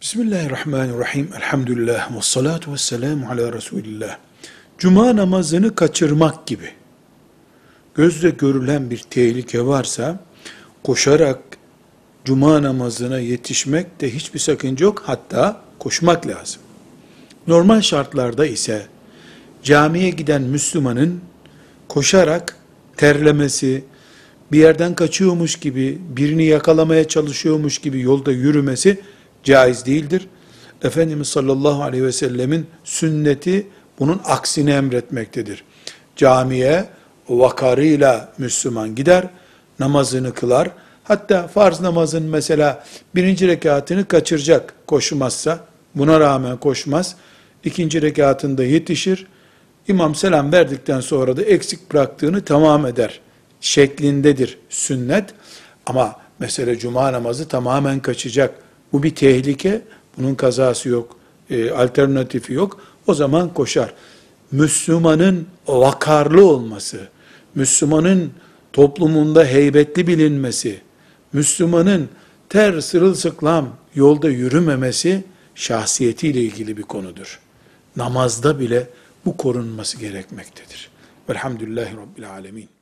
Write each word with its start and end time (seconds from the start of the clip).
Bismillahirrahmanirrahim. 0.00 1.28
Elhamdülillah. 1.36 2.16
Ve 2.16 2.22
salatu 2.22 2.72
ve 2.72 2.76
selamu 2.76 3.30
ala 3.30 3.52
Resulillah. 3.52 4.18
Cuma 4.78 5.16
namazını 5.16 5.74
kaçırmak 5.74 6.46
gibi 6.46 6.70
gözle 7.94 8.30
görülen 8.30 8.90
bir 8.90 8.98
tehlike 8.98 9.66
varsa 9.66 10.20
koşarak 10.82 11.38
cuma 12.24 12.62
namazına 12.62 13.18
yetişmek 13.18 14.00
de 14.00 14.14
hiçbir 14.14 14.38
sakınca 14.38 14.84
yok. 14.86 15.02
Hatta 15.06 15.60
koşmak 15.78 16.26
lazım. 16.26 16.62
Normal 17.46 17.80
şartlarda 17.80 18.46
ise 18.46 18.86
camiye 19.62 20.10
giden 20.10 20.42
Müslümanın 20.42 21.20
koşarak 21.88 22.56
terlemesi, 22.96 23.84
bir 24.52 24.58
yerden 24.58 24.94
kaçıyormuş 24.94 25.56
gibi, 25.56 25.98
birini 26.16 26.44
yakalamaya 26.44 27.08
çalışıyormuş 27.08 27.78
gibi 27.78 28.00
yolda 28.00 28.32
yürümesi 28.32 29.00
caiz 29.44 29.86
değildir. 29.86 30.28
Efendimiz 30.82 31.28
sallallahu 31.28 31.82
aleyhi 31.82 32.04
ve 32.04 32.12
sellemin 32.12 32.66
sünneti 32.84 33.66
bunun 33.98 34.20
aksini 34.24 34.70
emretmektedir. 34.70 35.64
Camiye 36.16 36.84
vakarıyla 37.28 38.32
Müslüman 38.38 38.94
gider, 38.94 39.28
namazını 39.78 40.34
kılar. 40.34 40.70
Hatta 41.04 41.48
farz 41.48 41.80
namazın 41.80 42.22
mesela 42.22 42.84
birinci 43.14 43.48
rekatını 43.48 44.08
kaçıracak 44.08 44.74
koşmazsa, 44.86 45.60
buna 45.94 46.20
rağmen 46.20 46.56
koşmaz. 46.56 47.16
ikinci 47.64 48.02
rekatında 48.02 48.64
yetişir. 48.64 49.26
İmam 49.88 50.14
selam 50.14 50.52
verdikten 50.52 51.00
sonra 51.00 51.36
da 51.36 51.42
eksik 51.42 51.92
bıraktığını 51.92 52.44
tamam 52.44 52.86
eder 52.86 53.20
şeklindedir 53.60 54.58
sünnet. 54.68 55.34
Ama 55.86 56.16
mesela 56.38 56.78
cuma 56.78 57.12
namazı 57.12 57.48
tamamen 57.48 58.00
kaçacak. 58.00 58.54
Bu 58.92 59.02
bir 59.02 59.14
tehlike. 59.14 59.82
Bunun 60.18 60.34
kazası 60.34 60.88
yok. 60.88 61.16
E, 61.50 61.70
alternatifi 61.70 62.52
yok. 62.52 62.80
O 63.06 63.14
zaman 63.14 63.54
koşar. 63.54 63.94
Müslümanın 64.52 65.46
vakarlı 65.66 66.46
olması, 66.46 67.08
Müslümanın 67.54 68.32
toplumunda 68.72 69.44
heybetli 69.44 70.06
bilinmesi, 70.06 70.80
Müslümanın 71.32 72.08
ter 72.48 72.80
sırılsıklam 72.80 73.76
yolda 73.94 74.30
yürümemesi 74.30 75.24
şahsiyetiyle 75.54 76.40
ilgili 76.40 76.76
bir 76.76 76.82
konudur. 76.82 77.40
Namazda 77.96 78.60
bile 78.60 78.86
bu 79.24 79.36
korunması 79.36 79.98
gerekmektedir. 79.98 80.90
Velhamdülillahi 81.28 81.96
Rabbil 81.96 82.30
Alemin. 82.30 82.77